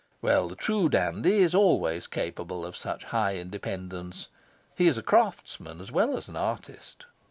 Well, 0.19 0.47
the 0.47 0.55
true 0.55 0.89
dandy 0.89 1.43
is 1.43 1.53
always 1.53 2.07
capable 2.07 2.65
of 2.65 2.75
such 2.75 3.03
high 3.03 3.35
independence. 3.35 4.29
He 4.75 4.87
is 4.87 4.99
craftsman 5.01 5.79
as 5.79 5.91
well 5.91 6.17
as 6.17 6.27
artist. 6.27 7.05